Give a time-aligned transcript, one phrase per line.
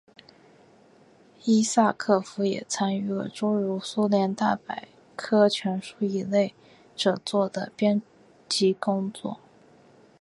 [1.43, 6.55] 伊萨科夫也参与了诸如苏联大百科全书一类
[6.95, 8.01] 着作的编
[8.49, 9.37] 辑工作。